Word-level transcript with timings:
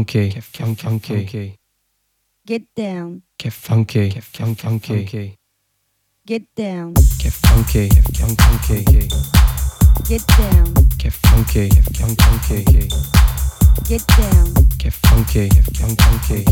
funky, 0.00 1.56
Get 2.46 2.62
down. 2.74 3.22
Get 3.38 3.52
funky. 3.52 4.08
Get 4.08 4.24
funky. 4.24 5.36
Get 6.26 6.54
down. 6.54 6.94
Get 7.18 7.32
funky. 7.32 7.88
Get 7.88 8.04
funky. 8.36 8.84
Get 10.08 10.26
down. 10.26 10.74
Get 10.96 11.12
funky. 11.12 11.68
Get 11.68 11.84
funky. 11.96 12.64
Get 13.88 14.06
down. 14.16 14.54
Get 14.78 14.94
funky. 14.94 15.48
Get 15.48 15.66
funky. 15.76 16.44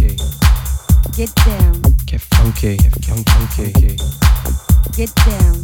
Get 1.16 1.34
down. 1.34 1.82
Get 2.04 2.20
funky. 2.20 2.76
Get 2.76 2.94
funky. 3.24 3.72
Get 4.94 5.14
down. 5.24 5.62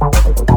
Thank 0.00 0.38
you. 0.38 0.47